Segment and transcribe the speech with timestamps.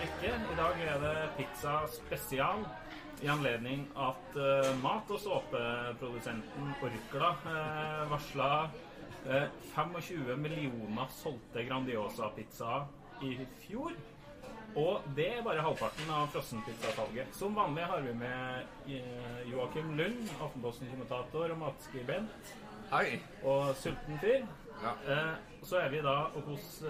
[0.00, 0.36] drikke.
[0.52, 2.62] I dag er det pizza spesial
[3.20, 8.52] i anledning at uh, mat- og såpeprodusenten Orkla uh, varsla
[9.74, 12.86] 25 millioner solgte Grandiosa-pizzaer
[13.26, 13.34] i
[13.66, 13.92] fjor.
[14.80, 17.34] Og det er bare halvparten av frossenpizzasalget.
[17.36, 22.54] Som vanlig har vi med eh, Joakim Lund, Aftenposten-kommentator og matskribent,
[22.94, 23.18] Hei.
[23.44, 24.48] og sulten fyr.
[24.80, 24.94] Ja.
[25.04, 25.34] Eh,
[25.68, 26.80] så er vi da hos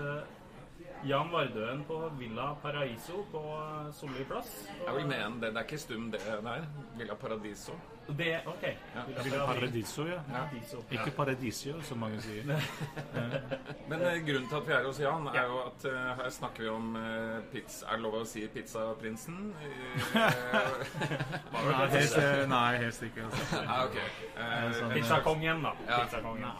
[1.03, 4.51] Jan Vardøen på Villa Paraiso på eh, Solli plass.
[4.85, 5.55] Jeg vil mene det.
[5.55, 6.67] Det er ikke stum, det der.
[6.99, 7.77] Villa Paradiso.
[8.19, 8.63] Det, ok.
[8.95, 9.47] Ja.
[9.47, 10.21] Paradiso, ja.
[10.33, 10.43] ja.
[10.91, 12.45] Ikke Paradisio, som mange sier.
[13.91, 16.63] Men eh, grunnen til at vi er hos Jan, er jo at uh, her snakker
[16.63, 19.39] vi om uh, pizza Er det lov å si Pizzaprinsen?
[19.63, 20.11] Eh,
[21.71, 23.27] Nei, helst, eh, nei, helst ikke.
[23.29, 23.61] Altså.
[23.71, 24.09] Ah, okay.
[24.37, 25.75] uh, sånn- Pizzakongen, da.
[25.89, 26.01] Ja.
[26.05, 26.51] Pizzakongen.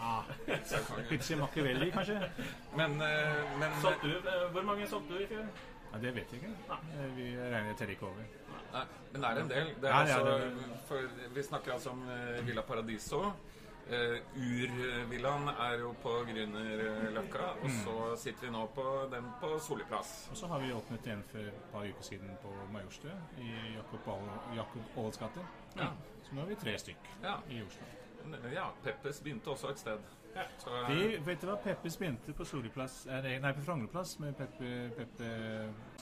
[0.45, 2.19] Pizza Pizza Machiavelli, kanskje?
[2.75, 3.69] Men, eh, men
[4.01, 5.45] du, eh, hvor mange solgte du i fjor?
[5.91, 6.53] Ja, det vet jeg ikke.
[6.71, 8.23] Eh, Vi regner teller ikke over.
[8.73, 9.71] Nei, men det er en del.
[9.81, 10.97] Det er Ja, ja, altså, for
[11.35, 13.23] vi snakker altså om eh, Villa Paradiso.
[13.91, 17.79] Uh, Urvillaen er jo på Grünerløkka, og Mm.
[17.83, 20.27] så sitter vi nå på den på Solli plass.
[20.31, 23.99] Og så har vi åpnet en for et par uker siden på Majorstua, i Jakob
[24.55, 25.45] Jakob Aals gate.
[25.77, 25.87] Ja.
[26.23, 27.35] Så nå har vi tre stykk Ja.
[27.49, 27.83] i Oslo.
[28.53, 29.97] ja, Peppes begynte også et sted.
[30.57, 34.19] Så, uh, Vi, vet du hva Peppes begynte på Soliplass eh, Nei, nei, på Frognerplass
[34.19, 35.25] med Peppe, Peppe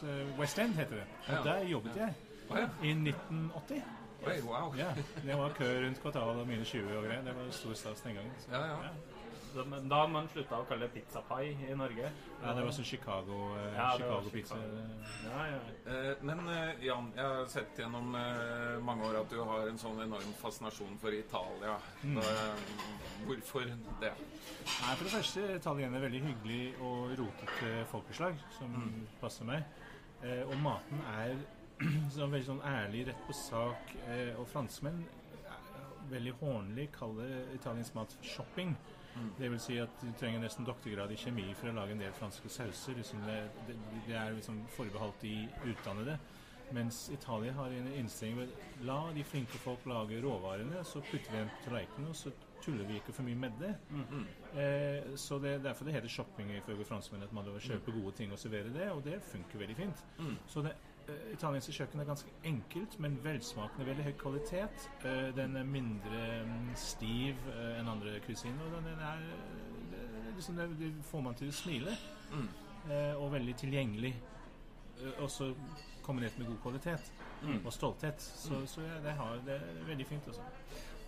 [0.03, 1.05] eh, West End heter det.
[1.27, 1.43] Og Ja.
[1.43, 2.13] der jobbet jeg
[2.50, 2.67] Ja.
[2.83, 3.83] i 1980.
[4.28, 4.73] Oi, wow.
[4.78, 4.89] Ja,
[5.23, 7.22] Det var kø rundt kvartalet og mine 20 og greier.
[7.23, 8.33] Det var stor stas den gangen.
[8.44, 8.52] Så.
[8.52, 8.92] Ja, ja.
[9.49, 12.09] Da, da har man slutta å kalle det pizza pie i Norge.
[12.43, 14.58] Ja, det var sånn Chicago, eh, Ja, det Chicago-pizza.
[15.26, 15.61] Ja, ja.
[15.89, 18.11] Eh, Men eh, Jan, jeg har sett gjennom
[18.86, 21.80] mange år at du har en sånn enorm fascinasjon for Italia.
[22.04, 22.20] Mm.
[22.20, 22.54] Da,
[23.26, 23.65] hvorfor
[24.04, 24.14] det?
[24.14, 28.77] Nei, For det første, italienere er veldig hyggelig og rotete folkeslag, som
[29.21, 29.64] passer meg.
[30.21, 31.33] Eh, og maten er
[32.15, 33.93] sånn veldig sånn ærlig, rett på sak.
[34.07, 35.03] Eh, og franskmenn
[35.39, 38.75] er veldig hånlig kaller italiensk mat shopping.
[39.39, 42.13] Det vil si at du trenger nesten doktorgrad i kjemi for å lage en del
[42.15, 42.95] franske sauser.
[42.99, 43.75] Liksom det, det,
[44.07, 45.33] det er liksom forbeholdt de
[45.67, 46.19] utdannede.
[46.71, 48.51] Mens Italia har en innstilling ved
[48.85, 52.85] la de flinke folk lage råvarene, så putter vi dem på tallerkenen, og så tuller
[52.85, 53.71] vi ikke for mye med det.
[54.61, 58.13] Eh, så det er derfor det heter shopping ifølge franskmenn, at man kjøper kjøpe gode
[58.19, 60.05] ting og servere det, og det funker veldig fint.
[60.47, 60.85] Så det eh,
[61.33, 64.89] italienske kjøkken er ganske enkelt, men velsmakende, veldig høy kvalitet.
[65.05, 69.23] Eh, den er mindre mm, stiv eh, enn andre kusiner, og den er
[70.36, 71.95] liksom, det, får man til å smile.
[72.30, 72.49] Mm.
[73.17, 74.14] og veldig tilgjengelig.
[75.20, 75.49] Også
[76.05, 77.11] kombinert med god kvalitet
[77.65, 78.21] og stolthet.
[78.21, 80.27] Så, så ja, det, har, det er veldig fint.
[80.27, 80.41] Også.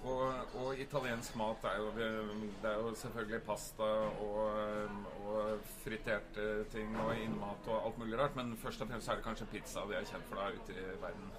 [0.01, 4.89] Og, og italiensk mat er jo, det er jo selvfølgelig pasta og,
[5.29, 9.23] og friterte ting og innmat og alt mulig rart, men først og fremst er det
[9.27, 11.29] kanskje pizza de er kjent for da ute i verden.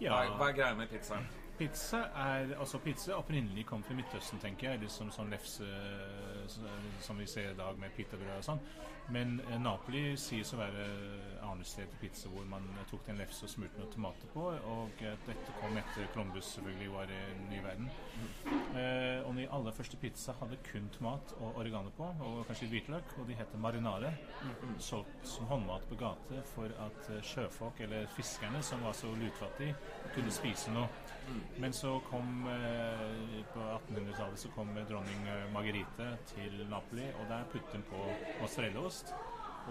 [0.00, 0.12] Ja.
[0.14, 1.18] Hva, er- hva er greia med pizza?
[1.58, 4.80] Pizza er altså pizza opprinnelig kom fra Midtøsten, tenker jeg.
[4.86, 5.66] Liksom sånn lefse
[7.04, 8.62] som vi ser i dag med pitabrød og sånn.
[9.08, 10.86] Men eh, Napoli sies å være
[11.42, 14.46] arnested til pizza hvor man eh, tok en lefse og smurte noen tomater på.
[14.72, 17.90] Og eh, dette kom etter Columbus selvfølgelig var i den nye verden.
[18.78, 23.16] Eh, og de aller første pizza hadde kun tomat og oregano på, og kanskje hvitløk.
[23.18, 24.14] Og de heter marinare.
[24.82, 29.76] Solgt som håndmat på gate for at sjøfolk, eller fiskerne som var så lutfattige,
[30.14, 30.88] kunne spise noe.
[31.58, 37.76] Men så kom eh, på 1800-tallet så kom dronning eh, til Napoli, og der puttet
[37.76, 38.06] hun på
[38.92, 39.14] mozzarellaost.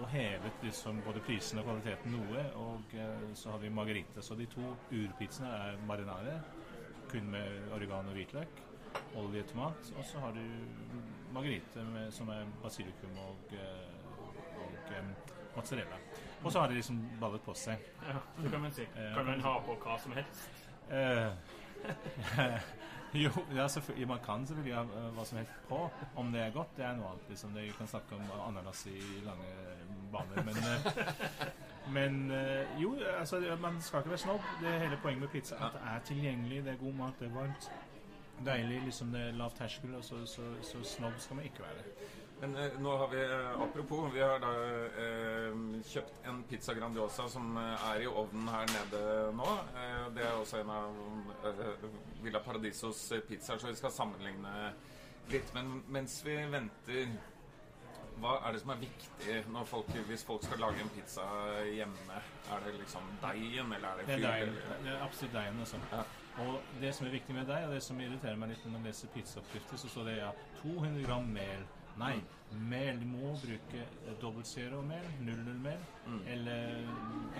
[0.00, 2.44] Og hevet liksom både prisen og kvaliteten noe.
[2.56, 4.22] Og eh, så har vi margarita.
[4.22, 6.40] Så de to urpizzene er marinare,
[7.10, 8.62] kun med oregano og hvitløk.
[9.16, 9.92] Olje, og tomat.
[9.98, 10.42] Og så har du
[11.32, 13.92] margarita med, som er basilikum og, eh,
[14.56, 15.04] og eh,
[15.56, 16.00] mozzarella.
[16.42, 17.76] Og så har de liksom ballet på seg.
[18.08, 18.84] ja, det kan man si.
[19.14, 20.48] Kan man ha på hva som helst?
[23.12, 23.68] Eh, jo, ja.
[24.06, 25.90] Man kan selvfølgelig ha eh, hva som helst på.
[26.16, 27.28] Om det er godt, det er noe annet.
[27.28, 27.52] Liksom.
[27.54, 29.52] Det, vi kan snakke om ananas i lange
[30.12, 30.42] baner.
[30.44, 31.46] Men, eh,
[31.96, 34.50] men eh, jo, altså, man skal ikke være snobb.
[34.62, 35.54] Det hele poenget med pizza.
[35.54, 37.70] er At det er tilgjengelig, det er god mat, det er varmt.
[38.46, 41.84] Deilig, liksom det er lav terskel, og så, så, så snobb skal man ikke være.
[42.42, 44.48] Men eh, nå har vi, eh, apropos, vi har da
[44.98, 49.02] eh, kjøpt en pizza Grandiosa som eh, er i ovnen her nede
[49.38, 49.50] nå.
[49.78, 50.96] Eh, det er også en av
[51.46, 51.84] eh,
[52.24, 54.72] Villa Paradisos pizzaer, så vi skal sammenligne
[55.30, 55.52] litt.
[55.54, 57.12] Men mens vi venter
[58.22, 61.26] hva er det som er viktig når folk, hvis folk skal lage en pizza
[61.68, 62.18] hjemme?
[62.50, 64.58] Er det liksom deigen, eller er det Det er deigen.
[64.82, 65.62] Det er absolutt deigen.
[65.62, 65.78] Altså.
[65.92, 66.02] Ja.
[66.42, 68.90] Og det som er viktig med deig, og det som irriterer meg litt når man
[68.90, 70.32] leser pizzaoppskrifter, så står det ja,
[70.64, 71.64] 200 gram mel.
[71.98, 72.20] Nei,
[72.52, 73.00] mel.
[73.06, 75.78] Må bruke eh, dobbelt zero-mel, 00-mel,
[76.26, 76.88] eller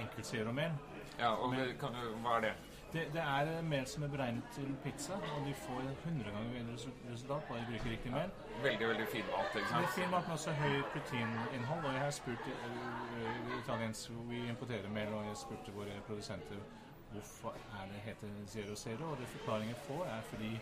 [0.00, 0.72] enkelt zero-mel.
[1.18, 2.52] Ja, og Men- kan du, hva er det?
[2.92, 6.74] Det, det er mel som er beregnet til pizza, og de får 100 ganger bedre
[6.74, 8.30] resu- resultat bare de bruker riktig mel.
[8.62, 9.80] Veldig, veldig fin mat, ikke sant?
[9.80, 14.48] Det er fin mat med også høy proteininnhold, og jeg har spurt uh, hvor Vi
[14.48, 16.60] importerer mel, og jeg spurte våre produsenter
[17.12, 20.52] hvorfor er det heter zero zero, og det forklaringen får, er fordi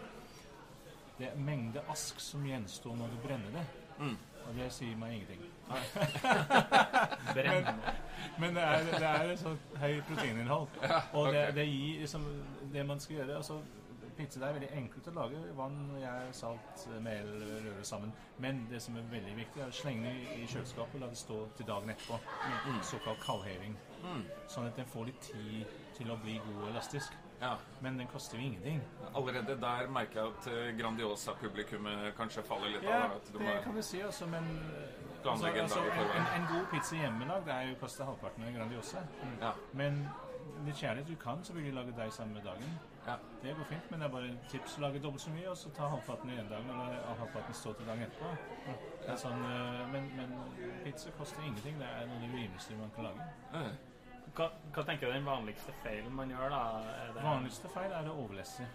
[1.20, 3.66] det er mengde ask som gjenstår når du brenner det.
[4.00, 4.16] Mm.
[4.48, 5.42] Og det sier meg ingenting.
[7.34, 7.66] men,
[8.40, 10.66] Men det er, det er et sånt høy proteininnhold.
[11.18, 12.24] Og det, det gir liksom
[12.72, 13.60] det man skal gjøre altså,
[14.18, 15.38] Pizza er veldig enkelt å lage.
[15.56, 17.30] Vann, jeg, salt, mel,
[17.64, 18.10] røre sammen.
[18.42, 21.08] Men det som er veldig viktig, er å slenge det i- i kjøleskapet og la
[21.08, 22.18] det stå til dagen etterpå.
[22.90, 23.78] Såkalt kaldheving.
[24.50, 25.64] Sånn at den får litt tid
[25.96, 27.16] til å bli god og elastisk.
[27.40, 27.54] Ja.
[27.80, 28.82] Men den koster jo ingenting.
[29.16, 33.16] Allerede der merker jeg at eh, Grandiosa-publikummet kanskje faller litt Ja, av.
[33.16, 34.44] At du det kan du si også, men
[35.24, 39.02] altså, altså, en en, god pizza hjemmelagd er jo koster halvparten av en Grandiosa.
[39.40, 40.02] ja, Men
[40.66, 42.78] litt kjærlighet, du kan selvfølgelig lage deg samme dagen.
[43.06, 43.14] ja.
[43.42, 45.70] Det går fint, men det er bare tips å lage dobbelt så mye, og så
[45.70, 48.34] ta halvparten i en dag, eller halvparten stå til dagen etterpå.
[49.08, 50.34] Er sånn, øh, men, men
[50.84, 51.78] pizza koster ingenting.
[51.80, 53.28] Det er noe av det rimeligste man kan lage.
[53.54, 53.70] Eh,
[54.34, 56.64] Hva, hva tenker du er den vanligste feilen man gjør, da?
[57.04, 58.66] Er det Vanligste feil er å overlesse.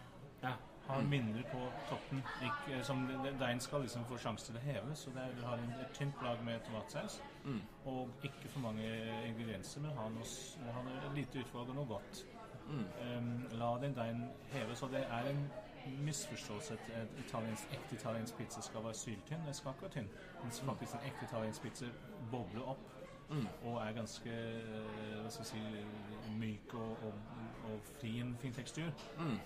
[0.43, 0.55] Ja.
[0.87, 1.59] Ha mindre på
[1.89, 2.19] toppen.
[2.45, 5.35] Ikke, som det- det- Deigen skal liksom få sjanse til å heve, så det er,
[5.35, 7.21] du har en, et tynt lag med tomatsaus.
[7.43, 7.61] Mm.
[7.85, 8.83] Og ikke for mange
[9.27, 10.25] ingredienser, men ha noe,
[10.73, 12.25] ha noe lite utvalg og noe godt.
[12.67, 12.85] Mm.
[13.17, 14.75] Um, la den deigen heve.
[14.75, 15.51] Så det er en
[15.85, 19.45] misforståelse at et italiensk, ekte italiensk pizza skal være syltynn.
[19.47, 20.09] Det skal ikke være tynn.
[20.43, 21.85] Mens faktisk en ekte italiensk pizza
[22.31, 22.94] boble opp
[23.29, 23.47] Mm.
[23.65, 25.61] og er ganske eh, hva skal si,
[26.37, 27.13] myk og, og,
[27.71, 28.91] og fin, fin tekstur.
[29.17, 29.39] Mm.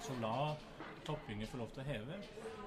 [0.00, 0.34] Så la
[1.06, 2.18] toppinger få lov til å heve.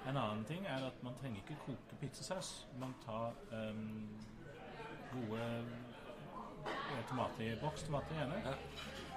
[0.10, 2.68] En annen ting er at man trenger ikke koke pizzasaus.
[2.82, 4.10] Man tar um,
[5.14, 8.54] gode eh, tomater i boks, tomater gjerne, Ja.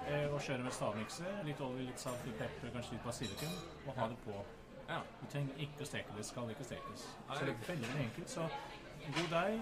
[0.07, 1.43] eh, og kjører med stavmikser.
[1.45, 3.57] Litt olje, litt salt, litt pepper, kanskje litt basilikum,
[3.87, 4.37] og ha det på.
[4.89, 5.01] Ja.
[5.21, 6.25] Du trenger ikke å steke det.
[6.25, 7.03] skal ikke stekes.
[7.29, 8.29] Så det er veldig enkelt.
[8.29, 8.47] Så
[9.09, 9.59] god deig,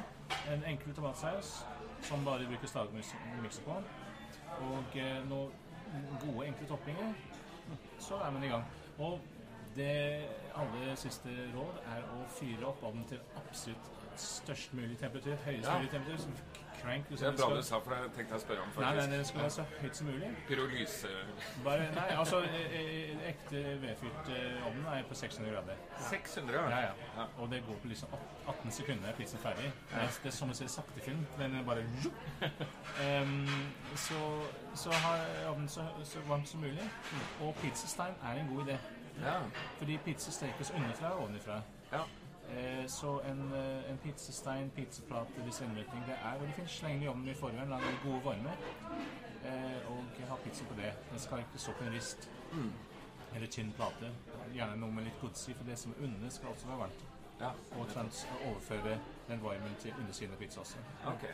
[0.53, 1.65] en enkel tomatsaus
[2.01, 3.79] som bare bruker stavmikser på,
[4.67, 5.51] og eh, noen
[6.21, 7.13] gode, enkle toppinger,
[7.99, 8.63] så er man i gang.
[8.97, 9.19] Og
[9.77, 9.93] det
[10.57, 15.35] aller siste råd er å fyre opp ovnen til absolutt størst mulig temperatur.
[15.45, 15.77] Høyest Ja.
[15.77, 16.17] mulig temperatur.
[16.17, 16.33] som
[16.81, 17.09] Crank.
[17.09, 18.85] Det er bra du sa, for det tenkte jeg å spørre om, Faktisk.
[18.85, 20.27] Nei, nei, den det skal være så høyt som mulig.
[20.47, 21.07] Pyrolyse
[21.65, 25.81] Bare, nei, altså eh, eh, Ekte vedfyrt eh, ovn er på 600 grader.
[26.09, 26.91] 600, Ja, ja.
[27.17, 27.25] Ja.
[27.37, 28.13] Og det går på liksom
[28.47, 29.71] 18 sekunder er pizzaen ferdig.
[29.89, 31.25] Det er, det er som å se saktefilm.
[31.39, 31.85] Er bare
[33.23, 33.49] um,
[33.95, 34.21] Så,
[34.75, 36.85] så har ovnen så, så varmt som mulig.
[37.41, 38.77] Og pizzastein er en god idé.
[39.21, 39.39] Ja.
[39.77, 41.61] Fordi pizza stekes underfra og ovenfra.
[41.91, 42.01] ja.
[42.49, 46.69] Eh, så en, eh, en pizzestein, pizzaplate, disse innretning, det er veldig fint.
[46.69, 48.53] Sleng det i ovnen i forveien, la det gode varme.
[49.43, 50.93] Eh, og ha pizza på det.
[51.11, 52.29] Den skal ikke stå på en rist.
[52.53, 52.71] Mm.
[53.35, 54.11] Eller tynn plate.
[54.53, 57.03] Gjerne noe med litt godsi, for det som er under skal også være varmt.
[57.41, 57.49] ja.
[57.79, 60.77] Og trans overføre den varmen til undersiden av pizza også.
[61.05, 61.33] Okay.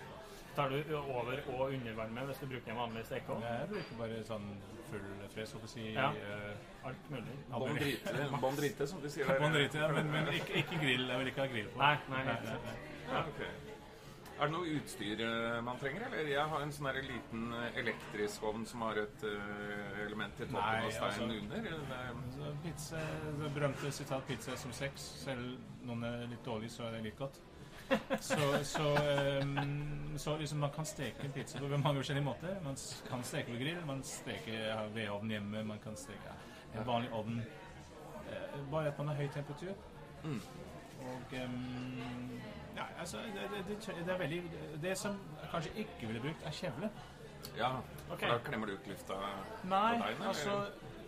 [0.56, 3.42] Tar du over- og undervarme hvis du bruker en vanlig stekeovn?
[3.42, 4.50] Jeg bruker bare sånn
[4.94, 5.90] full fres, holdt jeg på å si.
[5.98, 6.08] Ja.
[6.14, 7.36] eh, Alt mulig?
[7.52, 9.40] Bånn drite, bon drite, som de sier der.
[9.44, 11.06] Bon drite, ja, men, men ikke, ikke grill.
[11.10, 11.84] Jeg vil ikke ha grill på.
[11.84, 12.80] Nei, nei, nei.
[13.08, 13.54] Ja, okay.
[14.34, 16.28] Er det noe utstyr eh, man trenger, eller?
[16.32, 20.48] Jeg har en sånn her liten eh, elektrisk ovn som har et uh, element i
[20.48, 21.68] toppen Nei, og stein altså- under.
[21.68, 23.04] Det, er pizza,
[23.40, 25.06] det berømte sitat 'pizza som sex'.
[25.22, 27.40] Selv noen er litt dårlig, så er det litt godt.
[28.20, 28.88] Så, så,
[29.42, 32.56] um, så liksom man kan steke pizza på mange forskjellige måter.
[32.64, 32.78] Man
[33.10, 36.36] kan steke på grill, man steker vedovn hjemme, man kan steke
[36.76, 37.42] en vanlig ovn.
[38.30, 39.74] Eh, bare at man har høy temperatur.
[40.24, 40.42] Mm.
[41.04, 42.32] Og um,
[42.76, 44.44] ja, altså det, det, det, er veldig
[44.82, 45.12] Det som
[45.42, 46.90] jeg kanskje ikke ville brukt, er kjevle.
[47.58, 47.70] ja,
[48.12, 48.28] okay.
[48.30, 50.52] for da klemmer du ut lufta Nei, på deigen, Nei, altså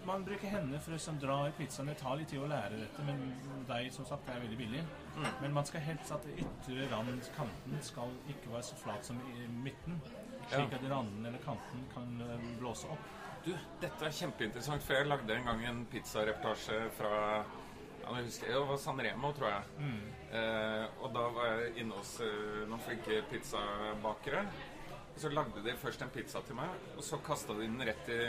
[0.05, 1.87] man bruker hendene for å liksom, dra i pizzaen.
[1.91, 3.21] Det tar litt tid å lære dette, men
[3.69, 4.83] deig som sagt er veldig billig.
[5.17, 5.27] Mm.
[5.41, 9.47] Men man skal helst at ytre rand, kanten, skal ikke være så flat som i
[9.49, 9.99] midten.
[10.45, 10.77] Slik Ja.
[10.77, 13.05] at randen eller kanten kan eh, blåse opp.
[13.45, 17.13] Du, dette er kjempeinteressant, for jeg lagde en gang en pizzareportasje fra
[18.05, 19.89] Ja, nå husker, det var San Remo, tror jeg.
[20.37, 24.43] Eh, og da var jeg inne hos eh, noen flinke pizzabakere.
[25.15, 28.09] Og så lagde de først en pizza til meg, og så kasta de den rett
[28.11, 28.19] i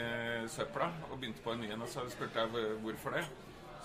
[0.47, 1.83] søpla og begynte på en ny en.
[1.83, 3.25] Og så spurte jeg hvorfor det.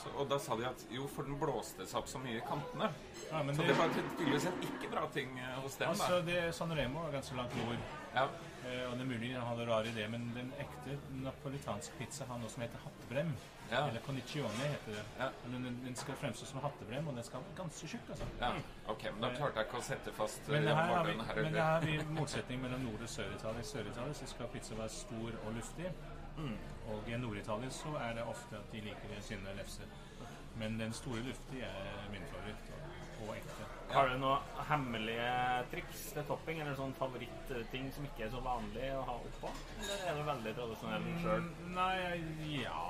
[0.03, 2.45] Så, og da sa de at jo, for den blåste seg opp så mye i
[2.47, 2.89] kantene.
[3.29, 5.93] Ja, Så det, det var tydeligvis en ikke bra ting eh, hos dem.
[5.93, 7.85] altså, det det San Remo er ganske langt nord.
[8.15, 8.25] Ja.
[8.63, 12.41] Eh, og det er mulig han hadde rar idé, men den ekte napolitanske pizza har
[12.43, 13.35] noe som heter hattebrem.
[13.73, 13.83] Ja.
[13.89, 15.05] Eller konnichione heter det.
[15.19, 15.29] Ja.
[15.49, 18.11] Men den, den skal fremstå som hattebrem, og den skal være ganske tjukk.
[18.11, 18.27] altså.
[18.41, 18.51] ja.
[18.93, 21.15] Ok, men da klarte jeg ikke å sette fast eh, Men Jan her har vi,
[21.29, 21.41] her.
[21.47, 23.65] men det her har vi motsetning mellom Nord- og Sør-Italia.
[23.65, 25.93] I Sør-Italia så skal pizza være stor og luftig.
[26.37, 26.57] Mm.
[26.93, 29.97] Og i Nord-Italia så er det ofte at de liker tynne lefser.
[30.61, 33.69] Men den store luftige er min favoritt, og, og ekte.
[33.93, 35.33] Har du noen hemmelige
[35.73, 39.53] triks til topping, eller sånn favorittting som ikke er så vanlig å ha oppå?
[39.81, 41.49] Eller er du veldig tradisjonell sjøl?
[41.49, 42.85] Mm, Nei, ja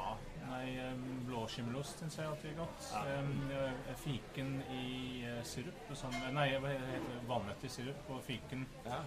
[0.53, 2.89] Nei, em, blå skimmelost syns jeg alltid er godt.
[2.93, 3.19] Ja.
[3.57, 5.79] Eh, fiken i eh, sirup.
[5.91, 7.21] og Sånn, nei, hva heter det?
[7.31, 8.99] Valnøtt i sirup og fiken Ja.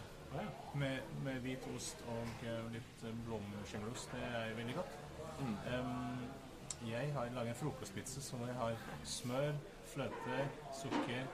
[0.75, 4.11] med, med hvit ost og eh, litt eh, blåskimmelost.
[4.15, 4.97] Det er veldig godt.
[5.39, 5.55] Mm.
[5.75, 6.25] Um,
[6.89, 9.53] jeg har laget en frokostpizza som jeg har smør,
[9.93, 10.41] fløte,
[10.81, 11.25] sukker,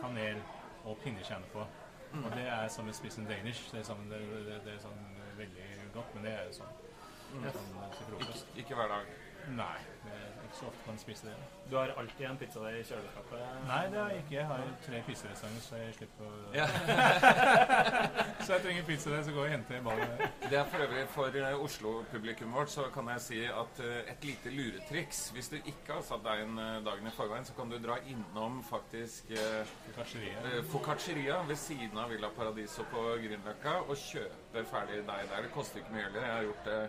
[0.00, 0.40] kanel
[0.84, 1.64] og pinnekjerne på.
[2.12, 2.24] Mm.
[2.24, 3.70] Og det er som å spise en danish.
[3.72, 5.06] Det er, sånn, det, det, det er sånn
[5.38, 6.82] veldig godt, men det er sånn,
[7.26, 7.42] Mm.
[7.52, 8.20] sånn.
[8.22, 9.08] Ikke, ikke hver dag.
[9.56, 11.36] Nei, det er ikke så ofte man spiser det.
[11.70, 13.40] Du har alltid en pizza der i kjøleskapet?
[13.66, 14.34] Nei, det har jeg ikke.
[14.36, 16.66] Jeg har tre pizzarestauranter, så jeg slipper å Ja.
[18.46, 20.28] Så jeg trenger pizza der, så går jeg og henter ballen der.
[20.46, 24.26] Det er for øvrig for eh, Oslo-publikum vårt så kan jeg si at eh, et
[24.28, 27.72] lite luretriks Hvis du ikke har satt deg inn eh, dagen i forveien, så kan
[27.72, 35.02] du dra innom faktisk eh, ved siden av Villa Paradiso på Grünerløkka og kjøpe ferdig
[35.08, 35.42] deig der.
[35.48, 36.28] Det koster ikke mye heller.
[36.28, 36.80] Jeg har gjort det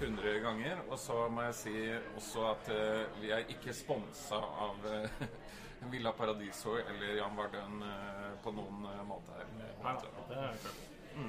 [0.00, 0.80] 100 ganger.
[0.88, 1.74] Og så må jeg si
[2.16, 5.26] også at uh, vi er ikke sponsa av uh,
[5.92, 9.50] Villa Paradiso eller Jan Vardøen eh, på noen måte her.
[9.58, 9.92] Nei,
[10.30, 10.78] det er klart.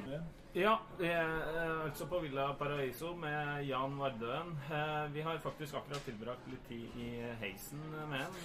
[0.06, 0.20] Det.
[0.56, 1.34] Ja, vi er
[1.84, 4.54] altså på Villa Paraiso med Jan Vardøen.
[5.12, 7.10] Vi har faktisk akkurat tilbrakt litt tid i
[7.42, 8.40] heisen med ham.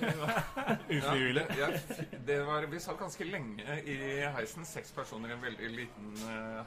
[0.88, 1.46] Vi Ufrivillig.
[1.60, 4.00] Ja, ja, vi satt ganske lenge i
[4.34, 4.66] heisen.
[4.66, 6.10] Seks personer i en veldig liten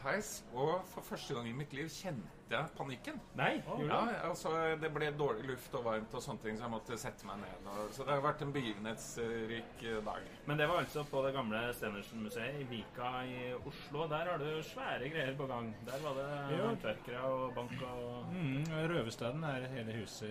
[0.05, 0.37] heis.
[0.55, 3.19] Og for første gang i mitt liv kjente jeg panikken.
[3.35, 4.49] Nei, oh, Ja, altså
[4.81, 7.67] Det ble dårlig luft og varmt og sånne ting, så jeg måtte sette meg ned.
[7.71, 10.21] Og, så det har vært en begivenhetsrik eh, dag.
[10.45, 14.07] Men det var altså på det gamle Stenersen-museet i Vika i Oslo.
[14.11, 15.73] Der har du svære greier på gang.
[15.87, 16.67] Der var det Ja.
[16.67, 20.29] håndverkere og bank og Mm, Røverstaden er hele huset,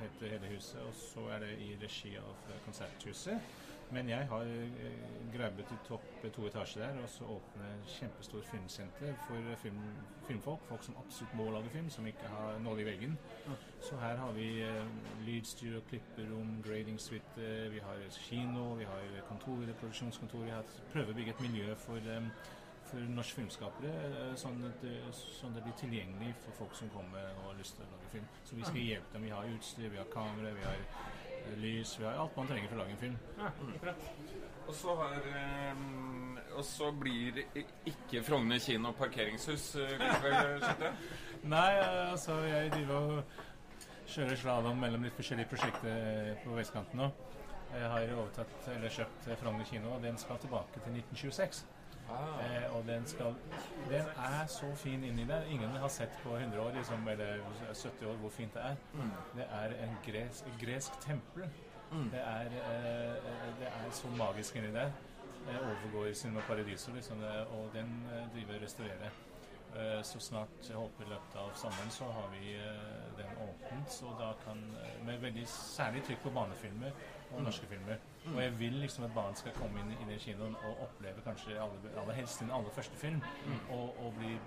[0.00, 2.34] heter hele huset, og så er det i regi av
[2.64, 3.40] Konserthuset.
[3.90, 6.02] Men jeg har eh, grabbet i topp
[6.34, 9.78] to etasjer der, og så åpne kjempestort filmsenter for film,
[10.26, 10.60] filmfolk.
[10.68, 13.16] Folk som absolutt må lage film, som ikke har nåle i veggen.
[13.80, 14.48] Så her har vi
[15.24, 20.44] lydstyr og klipperom, grading suite, vi har kino, vi har kontor, produksjonskontor.
[20.44, 22.30] Vi har prøver å bygge et miljø for um,
[22.88, 26.88] for norske filmskapere, eh, sånn at, det- sånn at det blir tilgjengelig for folk som
[26.88, 28.28] kommer og har lyst til å lage film.
[28.48, 29.26] Så vi skal hjelpe dem.
[29.26, 31.17] Vi har utstyr, vi har kamera, vi har eh,
[31.56, 33.18] lys, vi har alt man trenger for å lage en film.
[33.38, 33.74] Ja, mm.
[34.68, 35.78] Og så har eh,
[36.58, 40.90] Og så blir ikke Frogner kino parkeringshus jeg?
[41.54, 43.38] Nei, eh, altså jeg driver og
[44.08, 47.08] kjører slalåm mellom litt forskjellige prosjekter eh, på vestkanten nå.
[47.68, 51.64] Jeg har overtatt, eller kjøpt eh, Frogner kino, og den skal tilbake til 1926.
[52.10, 52.44] Ah.
[52.44, 53.34] Eh, og den skal
[53.88, 55.42] Den er så fin inni der.
[55.42, 57.26] Ingen har sett på 100 år, liksom, eller
[57.74, 58.76] 70 år, hvor fint det er.
[58.94, 59.10] Mm.
[59.36, 61.50] Det er en gresk, gresk tempel.
[61.92, 62.10] Mm.
[62.10, 63.14] Det, er, eh,
[63.60, 64.90] det er så magisk inni der.
[65.48, 67.16] Det overgår Cinema Paradiso, liksom,
[67.50, 69.10] og den eh, driver og restaurerer.
[69.76, 73.84] Eh, Så snart jeg håper i løpet av sommeren så har vi eh, den åpen.
[73.88, 76.90] Så da kan, eh, med veldig særlig trykk på barnefilmer
[77.32, 78.00] og norske filmer.
[78.34, 81.60] Og jeg vil liksom at barn skal komme inn i den kinoen og oppleve kanskje
[81.60, 83.20] aller, aller helst sin aller første film.
[83.70, 84.38] Og, og bli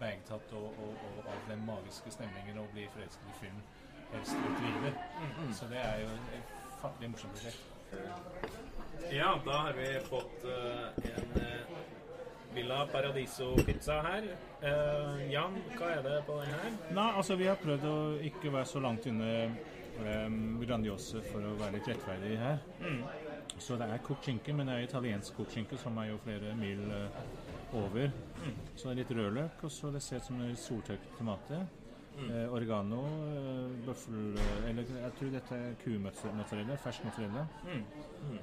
[0.00, 3.62] bagtatt og, og, og, av den magiske stemningen og bli forelsket i film
[4.12, 4.94] helst ut livet.
[5.54, 6.08] Så det er jo
[6.38, 7.62] et fattelig morsomt prosjekt.
[9.12, 11.70] Ja, da har vi fått uh, en eh,
[12.54, 14.24] Villa Paradiso-pizza her.
[14.62, 16.70] Eh, Jan, hva er det på den her?
[16.96, 21.54] Nei, altså vi har prøvd å ikke være så langt unna eh, Grandiose for å
[21.60, 22.58] være litt rettferdig her.
[23.60, 26.54] Så det er kokt skinke, men det er italiensk kokt skinke som er jo flere
[26.58, 27.20] mil eh,
[27.78, 28.10] over.
[28.74, 31.66] Så det er litt rødløk, og så det ser ut som en soltørket tomater.
[32.20, 34.34] Eh, oregano, eh, bøffel...
[34.36, 36.76] eh, Eller jeg tror dette er kumøtterelle.
[36.82, 37.46] fersk mozzarella.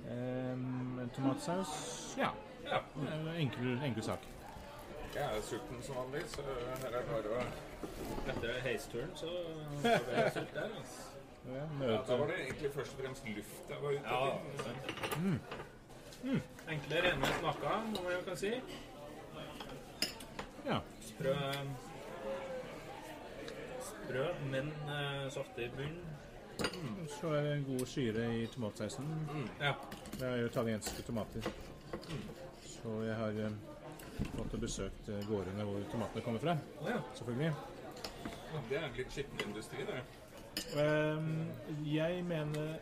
[0.09, 2.31] Eh, tomatsaus Ja.
[2.71, 2.79] Ja.
[3.07, 4.19] eh, Enkel, enkel sak.
[5.15, 7.45] Jeg er sulten som vanlig, så her er det bare å
[8.27, 9.29] Etter heisturen så
[9.83, 10.73] får vi sult der.
[10.79, 11.03] Altså.
[11.47, 14.73] Ja, Ja, da var det egentlig først og fremst luft jeg var ute Ja, etter.
[14.99, 15.39] Ja, mm.
[16.23, 16.41] Mm.
[16.69, 18.51] Enkle, rene smaker, må man jo kan si.
[20.65, 20.79] Ja.
[21.01, 21.35] Sprø
[23.87, 25.69] Sprø, men uh, saftig i
[26.57, 27.07] Mm.
[27.07, 29.29] Så er det en god syre i tomatsausen.
[29.61, 29.73] Ja.
[30.19, 31.49] Det er jo italienske tomater.
[32.77, 33.57] Så jeg har eh,
[34.35, 36.55] fått og besøkt eh, gårdene hvor tomatene kommer fra.
[36.85, 36.99] Ja.
[37.17, 37.51] Selvfølgelig.
[38.53, 40.01] Ja, Det er litt skitten industri, det.
[40.77, 41.51] Um,
[41.85, 42.77] jeg mener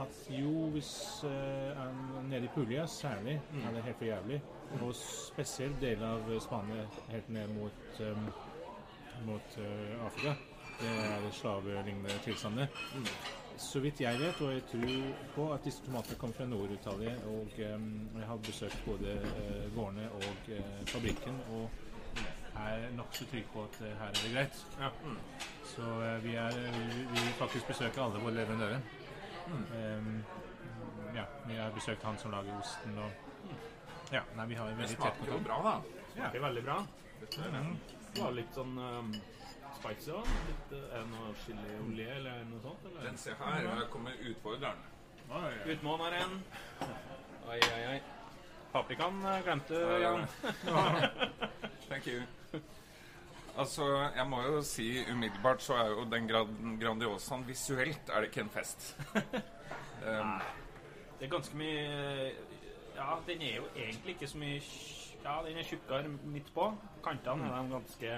[0.00, 0.92] at jo, hvis
[1.28, 1.82] uh,
[2.24, 3.34] nede i Puglia særlig,
[3.66, 4.38] er det helt for jævlig.
[4.80, 8.30] Og spesielt deler av Spania helt ned mot, um,
[9.28, 10.34] mot uh, Afrika.
[10.80, 12.66] Det er slavelignende tilstander.
[13.56, 17.14] Så vidt jeg vet, og jeg tror på at disse tomatene kommer fra Nord-Italia.
[17.30, 21.70] Og um, jeg har besøkt både uh, gårdene og uh, fabrikken, og
[22.62, 24.64] er nokså trygg på at uh, her er det greit.
[24.80, 24.90] Ja.
[25.72, 26.52] Så eh, vi, er,
[26.94, 28.80] vi, vi faktisk besøker alle våre leverandører.
[29.76, 30.24] Ehm,
[31.16, 33.10] ja, vi har besøkt han som lager osten og
[34.12, 35.74] Ja, nei, vi har en Det veldig tett smaker jo bra, da.
[36.02, 36.78] Det Smaker veldig bra.
[37.22, 37.76] Mhm.
[38.12, 39.14] Det var litt sånn um,
[39.82, 40.28] spicy òg.
[40.70, 42.88] Er det noe chiliolje eller noe sånt?
[42.88, 43.06] Eller?
[43.08, 44.88] Den se her, her kommer utfordreren.
[45.72, 46.36] Utmåneren.
[47.48, 47.98] Oi, oi, oi.
[48.72, 50.26] Paprikaen eh, glemte du, Jan.
[51.88, 52.22] Thank you.
[53.58, 53.84] Altså,
[54.16, 58.46] jeg må jo si umiddelbart så er jo den grad Grandiosaen visuelt er det ikke
[58.46, 58.94] en fest.
[60.08, 60.38] um,
[61.18, 62.30] Det er ganske mye
[62.96, 64.62] Ja, den er jo egentlig ikke så mye
[65.24, 66.70] Ja, den er tjukkere midt på.
[67.04, 68.14] Kantene er de ganske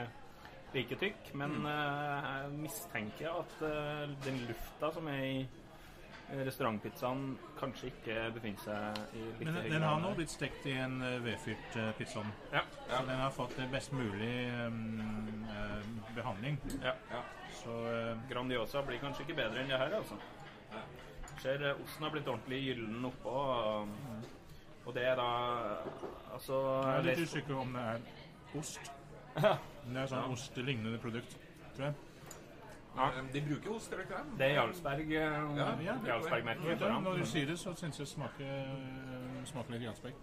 [0.75, 1.35] like tykk.
[1.40, 5.37] Men eh, jeg mistenker at eh, den lufta som er i
[6.45, 10.76] restaurantpizzaen, kanskje ikke befinner seg i like Men den, den har nå blitt stekt i
[10.81, 12.33] en eh, vedfyrt pizzaovn.
[12.54, 12.64] Ja.
[12.88, 14.35] Så den har fått det best mulig
[14.66, 16.61] um, eh, behandling.
[16.83, 16.97] ja.
[17.12, 17.25] ja.
[17.54, 17.73] Så
[18.28, 20.16] Grandiosa blir kanskje ikke bedre enn det her, altså.
[21.38, 23.31] Ser osten har blitt ordentlig gyllen oppå.
[23.31, 24.26] Og,
[24.85, 25.28] og det er da
[26.35, 28.90] Altså jeg er litt usikker om det er ost.
[29.35, 31.37] Det er sånn ostelignende produkt,
[31.76, 31.95] tror jeg.
[32.95, 33.09] Ja.
[33.19, 34.35] Um, De bruker ost, gjør de ikke det?
[34.38, 35.94] Det er Jarlsberg eh, Ja, ja.
[36.07, 36.99] Jarlsberg-merket Ja.
[37.03, 40.14] Når du sier det, så syns jeg det smaker, eh, smaker litt Jarlsberg.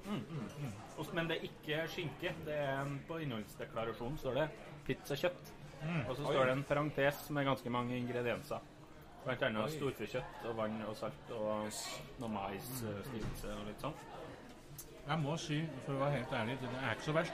[0.97, 2.31] Ost, Men det er ikke skinke.
[2.45, 4.47] Det er På innholdsdeklarasjonen står det
[4.87, 5.51] pizzakjøtt.
[6.07, 6.33] Og så Oi.
[6.33, 8.59] står det en parentes med ganske mange ingredienser.
[9.25, 9.69] Blant annet Oi.
[9.75, 11.67] storfekjøtt og vann og salt og
[12.21, 13.93] noe maisstivelse og litt sånn.
[15.07, 17.33] Jeg må si, for å være helt ærlig, det er ikke så verst.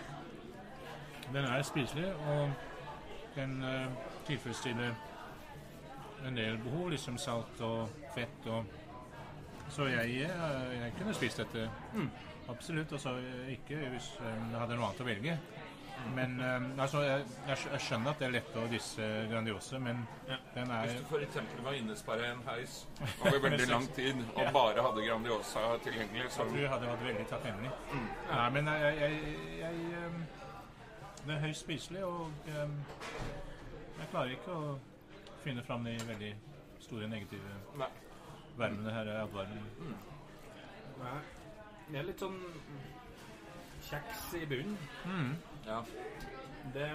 [1.33, 2.51] Den er spiselig, og
[3.35, 3.91] den uh,
[4.27, 4.93] tilfredsstiller
[6.27, 8.65] en del behov, liksom salt og fett og
[9.69, 11.69] Så jeg, uh, jeg kunne spist dette.
[12.49, 12.91] Absolutt.
[12.91, 13.17] Altså
[13.51, 15.39] ikke hvis jeg hadde noe annet å velge.
[16.15, 20.03] Men um, altså, jeg, jeg skjønner at det er lett å disse Grandiose, men
[20.55, 21.37] den er Hvis du f.eks.
[21.65, 22.77] var innesperra i en heis
[23.25, 27.05] over veldig lang tid og bare hadde Grandiosa tilgjengelig, så Jeg tror jeg hadde vært
[27.09, 27.73] veldig takknemlig.
[28.31, 30.05] Nei, men jeg, jeg, jeg,
[31.27, 32.75] ehm, Det er høyst spiselig, og ehm,
[33.99, 34.77] jeg klarer ikke å
[35.43, 36.35] finne fram de veldig
[36.79, 37.89] store negative Nei.
[38.57, 39.11] verbene her.
[39.79, 39.95] Mm.
[41.01, 41.17] Nei.
[41.87, 42.39] Det er litt sånn
[43.89, 44.77] kjeks i bunnen.
[45.67, 45.81] Ja.
[46.73, 46.87] Det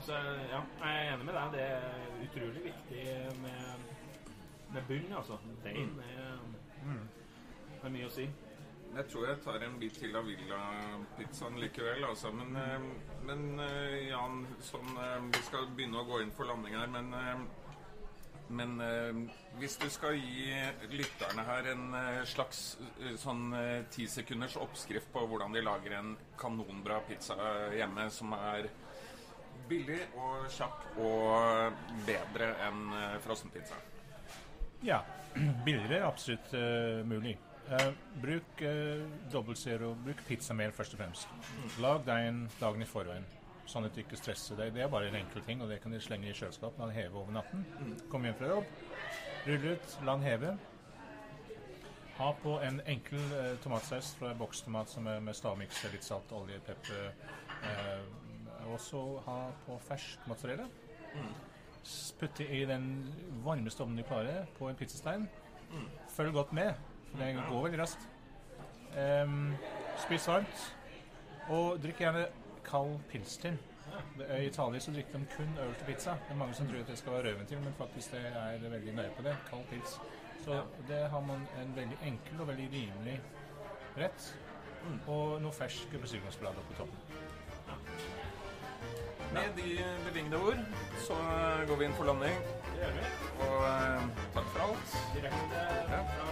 [0.00, 0.16] Så
[0.48, 1.50] ja, jeg er enig med deg.
[1.52, 3.02] Det er utrolig viktig
[3.42, 3.90] med,
[4.72, 5.36] med bunn, altså.
[5.64, 6.38] Deig er,
[7.82, 8.28] har mye å si.
[8.90, 12.32] Jeg tror jeg tar en bit til av Villa-pizzaen likevel, altså.
[12.34, 12.86] Men, eh,
[13.28, 17.48] men eh, Jan, sånn, eh, vi skal begynne å gå inn for landing her, men
[18.50, 18.72] men
[19.60, 20.48] hvis du skal gi
[20.90, 21.92] lytterne her en
[22.26, 22.62] slags
[23.22, 27.36] sånn eh, ti sekunders oppskrift på hvordan de lager en kanonbra pizza
[27.70, 28.66] hjemme som er
[29.70, 32.82] billig og kjapp og bedre enn
[33.22, 33.78] frossenpizza.
[34.82, 34.98] Ja.
[35.64, 37.36] Billigere er absolutt uh, mulig.
[37.70, 39.92] Eh, bruk uh, dobbelt zero.
[40.04, 41.28] Bruk pizzamel først og fremst.
[41.78, 43.26] Lag deigen dagen i forveien,
[43.70, 44.72] sånn at du ikke stresser deg.
[44.74, 46.80] Det er bare en enkel ting, og det kan du slenge i kjøleskapet.
[46.82, 47.62] Den heve over natten.
[48.10, 48.72] Kom hjem fra jobb,
[49.46, 50.50] rull ut, la den heve.
[52.20, 56.58] Ha på en enkel uh, tomatsaus fra bokstomat som er med stavmiks, litt salt, olje,
[56.66, 57.14] pepper.
[57.62, 60.66] Uh, og så ha på fersk mozzarella.
[61.86, 62.90] S- Putte i den
[63.46, 65.24] varmeste ovnen du klarer, på en pizzastein.
[66.12, 66.74] Følg godt med,
[67.10, 68.06] for det går veldig raskt.
[68.90, 69.54] Um,
[70.02, 70.62] spis varmt,
[71.48, 72.26] og drikk gjerne
[72.66, 73.58] kald pils til.
[74.38, 76.10] I Italia så drikker de kun øl til pizza.
[76.10, 78.68] Det er mange som tror at det skal være rødvin til, men faktisk det er
[78.70, 79.36] veldig nøye på det.
[79.50, 80.00] Kald pils.
[80.44, 83.20] Så det har man en veldig enkel og veldig rimelig
[83.96, 84.34] rett.
[85.06, 86.98] Og noe fersk oppe på toppen.
[89.32, 90.62] Med de bevingede ord
[90.98, 91.16] så
[91.68, 92.40] går vi inn for landing.
[92.64, 93.04] Det gjør vi.
[93.46, 94.50] Og eh, takk
[95.14, 96.29] direkte fra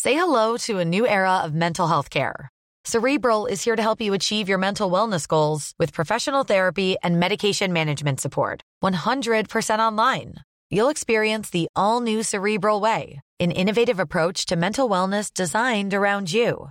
[0.00, 2.48] Say hello to a new era of mental health care.
[2.84, 7.20] Cerebral is here to help you achieve your mental wellness goals with professional therapy and
[7.20, 8.62] medication management support.
[8.82, 10.36] 100% online.
[10.70, 16.32] You'll experience the all new Cerebral Way, an innovative approach to mental wellness designed around
[16.32, 16.70] you.